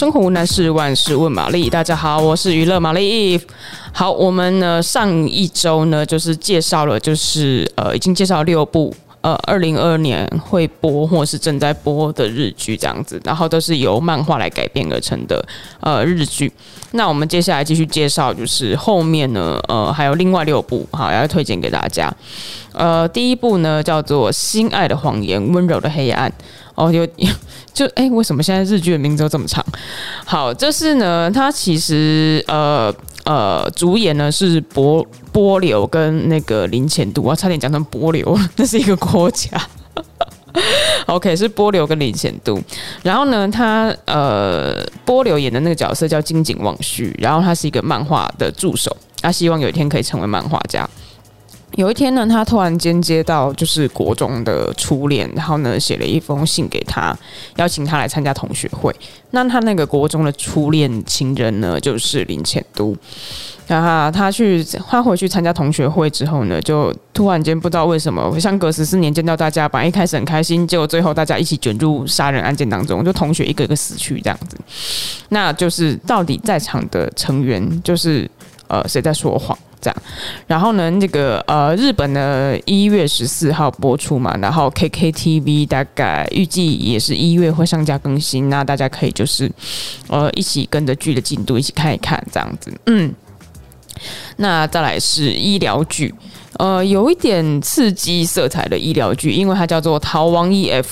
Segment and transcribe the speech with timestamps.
[0.00, 1.68] 生活无难事，万事问玛丽。
[1.68, 3.38] 大家好，我是娱乐玛丽。
[3.92, 15.44] 好，我们呢上一周呢就是介绍了，就是呃已经介绍六部呃二零二二年会播或是正在播的日剧这样子，然后都是由漫画来改编而成的
[15.80, 16.52] 呃日剧。
[16.92, 22.12] 那我们接下来继续介绍，就是后面呢呃还有另外六部，好要推荐给大家。
[22.72, 26.32] 呃，第一部呢叫做《心爱的谎言》，温柔的黑暗。
[26.76, 27.06] 哦，有
[27.74, 29.64] 就哎、为什么现在日剧的名字都这么长？
[30.24, 39.50] 好，这是呢，它其实呃呃，主演呢是波波流跟那个林浅渡，我差点讲成波流， 那是一个国家。
[41.06, 42.60] OK，是波流跟林浅渡。
[43.02, 50.88] 然后呢，他呃波流演的那个角色叫金井望绪，然后他是一个漫画的助手，他希望有一天可以成为漫画家。
[51.76, 57.16] 有一天呢，他突然间接到就是国中的初恋，然后呢写了一封信给他，
[57.56, 58.94] 邀请他来参加同学会。
[59.30, 62.96] 那他那个国中的初恋情人呢，就是林浅都。
[63.66, 74.56] 然后他去他回去参加同学会之后呢，就突然间不知道为什么，相隔十四年见到大家，本来一开始很开心，结果最后大家一起卷入杀人案件当中，就同学一个一个死去这样子。
[75.28, 78.28] 那就是到底在场的成员就是
[78.66, 79.56] 呃谁在说谎？
[79.80, 80.02] 这样，
[80.46, 89.50] 然后呢，那个呃，日本的一月十四号播出嘛，然后 KKTV 大概预计也是一月会上架更新，那大家可以就是
[90.08, 93.14] 呃一起跟着剧的进度一起看一看这样子，嗯，
[94.36, 96.14] 那再来是医疗剧，
[96.58, 100.86] 呃，有一点刺激色彩的医疗剧，因为它叫做《逃亡 EF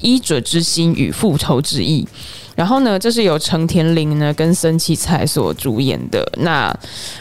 [0.00, 2.04] 医者之心与复仇之意》。
[2.56, 6.26] 然后呢，这是由成田凌呢跟森七菜所主演的。
[6.38, 6.76] 那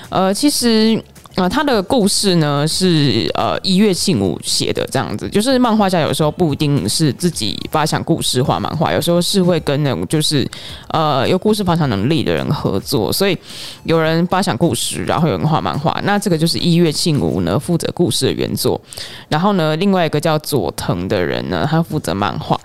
[0.10, 0.98] 呃，其实
[1.36, 5.30] 啊、呃，他的故事呢是呃一月庆武写的，这样子。
[5.30, 10.50] 就是漫画家有时候不一定是自己发想故事画漫画，有时候是会跟那种就是
[10.92, 13.12] 呃有故事发想能力的人合作。
[13.12, 13.38] 所以
[13.84, 16.00] 有人发想故事，然后有人画漫画。
[16.06, 18.80] 那这个就是一月庆武呢负责故事的原作，
[19.28, 22.58] 然后呢另外一个叫佐藤的人呢，他负责漫画。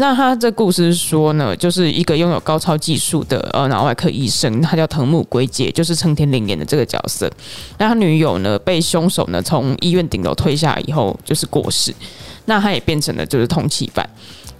[0.00, 7.28] 那他这故事说呢，就是一个拥有高超技术的呃脑外科医生，他叫藤木圭介，就是成田凌演的这个角色。
[7.78, 11.92] 那他女友呢被凶手呢从医院顶楼推下以后就是过世，
[12.44, 14.08] 那他也变成了就是通缉犯。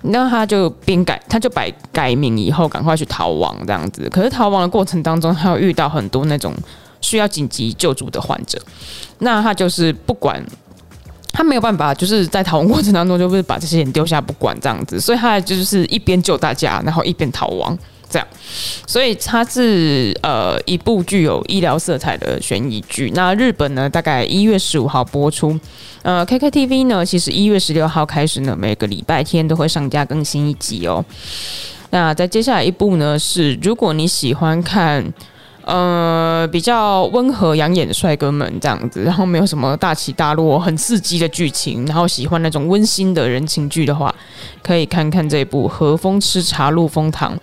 [0.03, 4.09] 那他就边改，他就改改名以后赶快去逃亡这样子。
[4.10, 6.53] 可是逃亡的过程当中，他又遇到很多那种
[7.00, 8.60] 需要紧急救助的患者。
[9.20, 10.44] 那他就是不管。
[11.38, 17.78] 他没有办法，就是在逃亡过程当中，就不是把这些人丢下不管这样子，所以他就是一边救大家，然后一边逃亡
[18.10, 18.26] 这样，
[18.88, 23.12] 所以它是呃一部具有医疗色彩的悬疑剧。
[23.15, 25.56] 那日本呢，大概一月十五号播出，
[26.03, 31.05] 呃，KKTV 呢，其实一月十六号开始呢，每个礼拜天都会上架更新一集哦。
[31.91, 35.15] 那在接下来一部呢，是如果你喜欢看。
[35.68, 44.14] 呃，比较温和养眼的帅哥们这样子，然后没有什么大起大落、很刺激的剧情，然后喜欢那种温馨的人情剧的话，
[44.62, 47.36] 可以看看这部《和风吃茶路风堂》，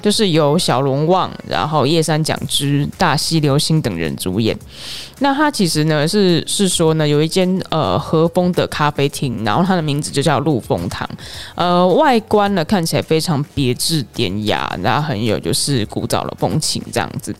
[0.00, 4.56] 就是由小龙旺、然后叶山奖之、大西流星等人主演。
[5.18, 11.08] 那他其实呢是是说呢，有一间呃和风的咖啡厅，然后它的名字就叫路风堂。
[11.56, 17.34] 呃，外观呢看起来非常别致典雅，然后很有就是古早的风情这样子。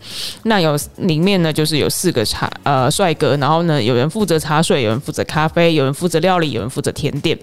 [0.45, 7.39] 那有里面呢，就是有四个茶呃帅哥，然后呢，有人负责茶水，有人负责咖啡，有人负责料理，有人负责甜点。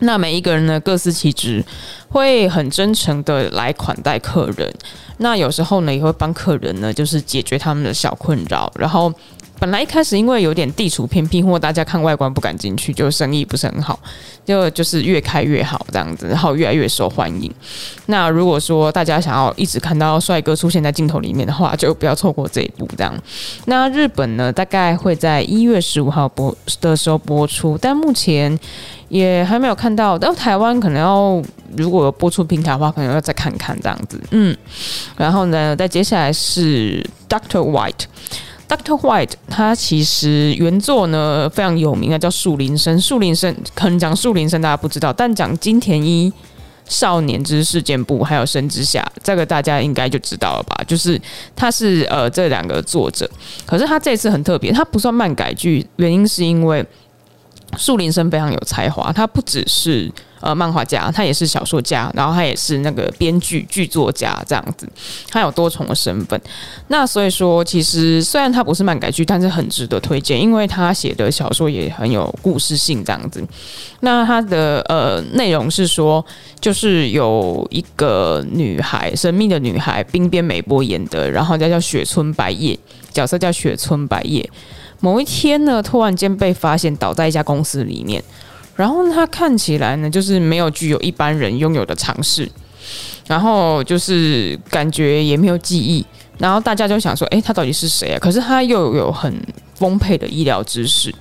[0.00, 1.64] 那每一个人呢，各司其职，
[2.08, 4.72] 会很真诚的来款待客人。
[5.18, 9.12] 那有时候呢，也会帮客人呢，就是解决他们的小困扰，然后。
[9.60, 14.00] 本来一开始因为有点地处偏僻，或大家看外观不敢进去，就生意不是很好，
[14.42, 17.52] 就就是越开越好这样子，然后越来越受欢迎。
[18.06, 23.14] 那如果说大家想要一直看到帅哥出现在镜头里面的话，就不要错过这一部这样。
[23.66, 28.58] 那日本呢，大概会在一月十五号播的时候播出，但目前
[29.10, 30.18] 也还没有看到。
[30.18, 31.42] 到台湾可能要
[31.76, 34.18] 如果播出平台的话，可能要再看看这样子。
[34.30, 34.56] 嗯，
[35.18, 38.06] 然后呢，再接下来是 Doctor White。
[38.70, 43.00] Doctor White，他其实原作呢非常有名啊，叫树林生。
[43.00, 46.32] 树林生可能讲树林生大家不知道，但讲金田一
[46.84, 50.84] 少年之事件簿还有声之下，这个大家应该就知道了吧？
[50.86, 51.20] 就是
[51.56, 53.28] 他是呃这两个作者，
[53.66, 56.86] 可是他这次很特别，他不算漫改剧，原因是因为
[57.76, 60.08] 树林生非常有才华，他不只是
[60.40, 64.88] 呃漫画家，他也是小说家，然后他也是那个编剧剧作家这样子，
[65.30, 66.40] 他有多重的身份。
[66.88, 73.46] 那所以说，其实虽然他不是漫改剧，但是很值得推荐，因为他写的小说也很有故事性这样子。
[74.00, 76.24] 那他的呃内容是说，
[76.60, 82.78] 就是有一个女孩，神秘的女孩，冰边美波演的，然后叫叫雪村白叶，
[83.12, 84.48] 角色叫雪村白叶。
[85.00, 88.22] 某一天呢，突然间被发现倒在一家公司里面，
[88.80, 92.50] 然后他看起来呢，就是没有具有一般人拥有的常识，
[93.26, 96.02] 然后就是感觉也没有记忆，
[96.38, 98.18] 然后大家就想说，诶，他到底是谁啊？
[98.18, 99.30] 可是他又有很
[99.74, 101.14] 丰沛的医疗知识，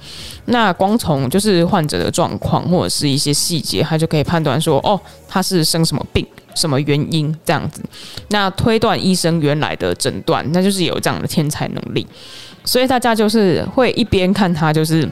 [0.46, 4.98] 那光从就是患者的状况或者是一些细节，他就可以判断说，哦，
[5.28, 7.84] 他是生什么病，什么原因这样子，
[8.30, 12.08] 那推断医生原来的诊断，那就是有这样的天才能力。
[12.64, 15.06] 所以大家就是会一边看他就是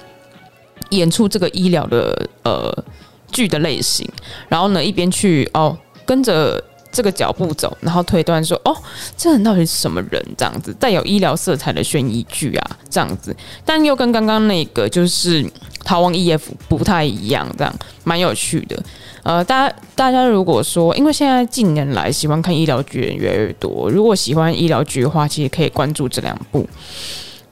[0.90, 2.84] 演出这个医疗的呃
[3.32, 4.08] 剧的类型，
[4.48, 8.76] 然后呢一边去哦跟着这个脚步走，然后推断说哦
[9.16, 13.36] 这人到底是什么人这样子，带有医疗色彩的悬疑剧啊这样子，
[13.66, 15.46] 但又跟刚刚那个就是
[15.84, 17.74] 逃亡 EF 不太一样，这样
[18.04, 18.82] 蛮有趣的。
[19.24, 26.66] 呃，大家大家如果说因为现在近年来喜欢看医疗剧的人越来越多，如果喜欢医疗剧的话，其实可以关注这两部。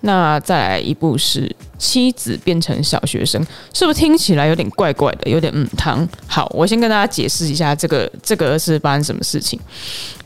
[0.06, 3.44] 那再来一部是妻子变成小学生，
[3.74, 6.08] 是不是听起来有点怪怪的，有点嗯汤？
[6.28, 9.60] 好，我先跟大家解释一下这个这个是发生什么事情，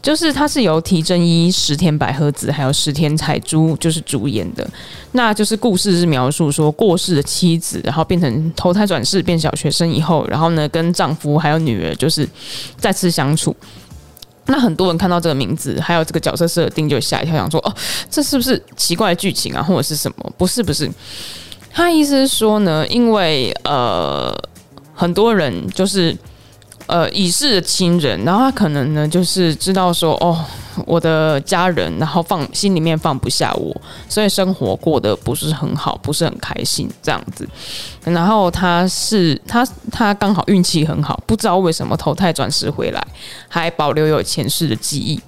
[0.01, 4.69] 就是它是由提真一、石田百合子还有石田彩珠就是主演的，
[5.13, 12.27] 那就是故事是描述说过世的妻子，然后变成投胎转世变小学生以后，然后呢跟丈夫还有女儿就是
[12.77, 13.55] 再次相处。
[14.49, 17.73] 那很多人看到这个名字，还有这个角色设定，就吓一跳，想说：“哦，
[18.09, 20.89] 这是不是奇怪的剧情啊，或者是什么？”不是，不是。
[21.71, 24.35] 他意思是说呢，因为呃，
[24.93, 26.17] 很多人就是。
[26.87, 30.43] 呃，已逝的亲人，然后他可能呢，就是知道说，哦，
[30.85, 33.75] 我的家人，然后放心里面放不下我，
[34.07, 37.47] 所以生活过得不是很好，不是很开心这样子。
[38.03, 43.07] 然后他是他他刚好运气很好，不知道为什么投胎转世回来，
[43.47, 45.19] 还保留有前世的记忆。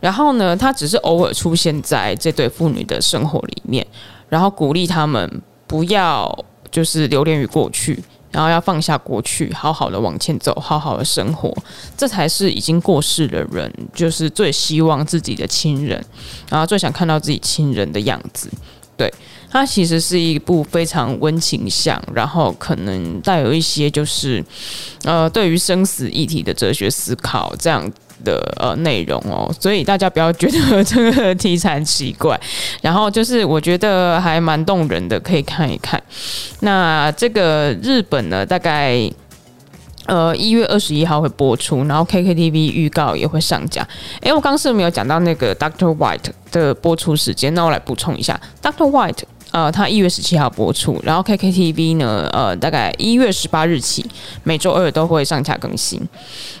[0.00, 3.86] 然后呢，他只是偶尔出现在这对父女的生活里面，
[4.28, 8.02] 然后鼓励他们不要就是留恋于过去。
[8.38, 11.52] 然后要放下过去，好好的往前走，好好的生活，
[11.96, 16.00] 这才是已经过世的人，就是最希望自己的亲人，
[16.48, 18.48] 然后最想看到自己亲人的样子。
[18.96, 19.12] 对，
[19.50, 24.44] 它其实是一部非常温情向，然后可能带有一些就是，
[25.02, 27.90] 呃，对于生死议题的哲学思考这样
[28.24, 32.38] 的呃内容哦，所以大家不要觉得这个题材很奇怪，
[32.82, 36.02] 然后就是我觉得还蛮动人的，可以看一看。
[36.60, 39.10] 那这个日本呢，大概
[40.06, 43.86] 呃一月二十一号会播出，然后 KKTV 预告也会上架。
[44.20, 54.04] 诶，我刚刚是没有讲到那个 Doctor White 的播出时间，那我来补充一下，Doctor White 呃，他一月十七号播出，然后 KKTV 呢，呃，大概一月十八日起
[54.44, 56.00] 每周二都会上架更新，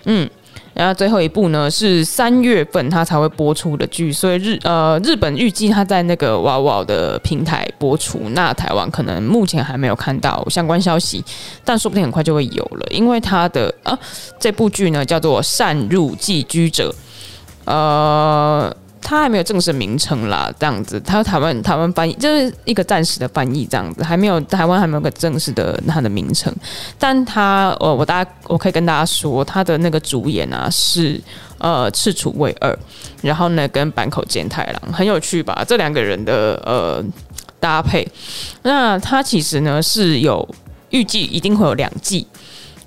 [0.04, 0.28] 嗯。
[0.74, 11.24] 然后最后一部呢是三月份它才会播出的剧，所以日呃日本预计它在那个哇哇的平台播出，那台湾可能目前还没有看到相关消息，
[11.64, 13.98] 但说不定很快就会有了，因为它的啊
[14.38, 16.94] 这部剧呢叫做《擅入寄居者》，
[17.70, 18.74] 呃。
[19.08, 26.54] 它还没有正式名称啦，这样子，它台湾台湾翻译就是一个暂时的翻译，这样子，还没有台湾还没有个正式的它的名称。
[26.98, 31.18] 但它，呃，我大家我可以跟大家说，它的那个主演啊是
[31.56, 32.78] 呃赤楚卫二，
[33.22, 35.64] 然后呢跟坂口健太郎很有趣吧？
[35.66, 37.02] 这两个人的呃
[37.58, 38.06] 搭配，
[38.60, 40.46] 那它其实呢是有
[40.90, 42.26] 预计一定会有两季。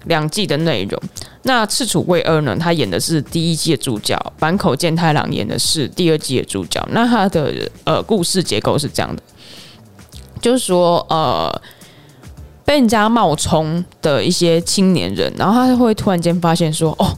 [0.06, 1.00] 两季的内容，
[1.44, 2.56] 那赤楚卫二呢？
[2.60, 6.86] 他演的是第一季的主角，坂口健太郎演的是第二季的主角。
[6.92, 9.22] 那他的呃故事结构是这样的，
[10.40, 11.62] 就是说呃
[12.64, 17.18] 被人家冒充的一些青年人，然后他会突然间发现说哦。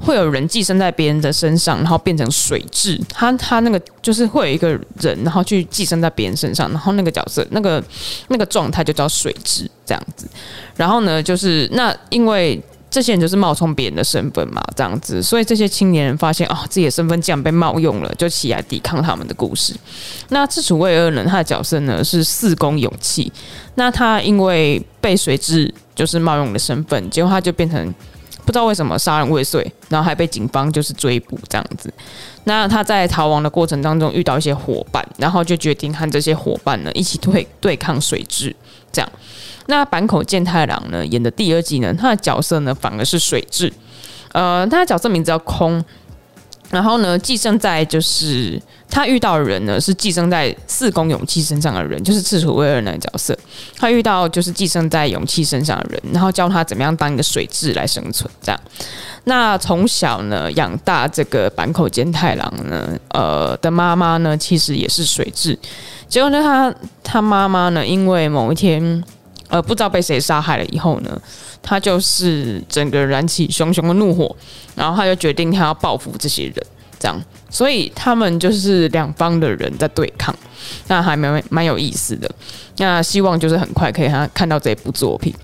[0.00, 3.00] 会有人寄生在别人的身上，然后变成水蛭。
[3.10, 4.68] 他他那个就是会有一个
[5.00, 7.82] 人，然后去寄生在别人身上，然后那个角色那个
[8.26, 10.26] 那个状态就叫水蛭这样子。
[10.76, 12.60] 然后呢，就是那因为
[12.94, 19.74] 这些人就是冒充别人的身份嘛，这样子，所以这些青年人发现哦，自己的身份竟然被冒用了，就起来抵抗他们的故事。
[20.28, 23.32] 那赤楚卫二呢，他的角色呢是四宫勇气。
[23.74, 27.92] 那他因为被水蛭就是冒用的身份，结果他就变成。
[28.46, 31.90] 不知道为什么杀人未遂，然后还被警方就是追捕这样子。
[32.44, 38.54] 那他在逃亡的过程当中遇到一些伙伴，然后就决定和这些伙伴呢一起对对抗水质
[38.92, 39.10] 这样。
[39.66, 43.72] 那坂口健太郎呢演的第二季呢，他的角色呢反而是水蛭，
[44.32, 45.84] 呃，他的角色名字叫空。
[46.70, 53.36] 然后呢，寄生在就是他遇到的人呢，是寄生在四宫勇气身上的人，就是赤楚威尔那个角色。
[53.76, 58.28] 他遇到就是寄生在勇气身上的人，然后教他怎么样当一个水蛭来生存。
[58.42, 58.60] 这样，
[59.24, 65.56] 那从小呢养大这个坂口健太郎呢，呃的妈妈呢，其实也是水蛭。
[66.08, 69.04] 结果呢，他他妈妈呢，因为某一天
[69.54, 71.20] 呃不知道被谁杀害了以后呢。
[71.66, 74.36] 他就是整个燃起熊熊的怒火，
[74.76, 76.66] 然后他就决定他要报复这些人，
[76.98, 77.18] 这样，
[77.48, 80.36] 所以他们就是两方的人在对抗，
[80.88, 82.30] 那还蛮蛮有意思的。
[82.76, 85.34] 那希望就是很快可以他看到这部作品。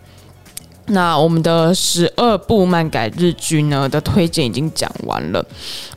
[0.90, 5.44] 那我们的十二部漫改日剧呢的推荐已经讲完了，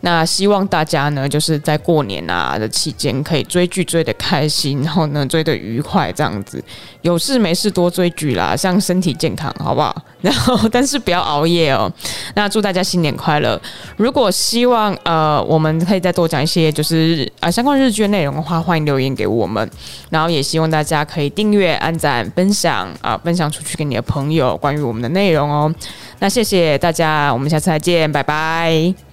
[0.02, 6.64] 那希望大家呢就是在过年啊的期间可以追剧追得开心，然后呢追得愉快这样子，
[7.02, 9.96] 有事没事多追剧啦，像身体健康好不好？
[10.22, 11.92] 然后但是不要熬夜哦。
[12.36, 13.60] 那祝大家新年快乐！
[13.98, 19.68] 如果希望呃我们可以再多讲一些就是啊、相关日剧的内容的话，欢迎留言给我们。
[20.12, 24.83] 然后也希望大家可以订阅、按赞、分享啊、分享出去给你的朋友关于。
[24.84, 25.74] 我们的内容哦，
[26.20, 29.13] 那谢谢大家，我们下次再见，拜拜。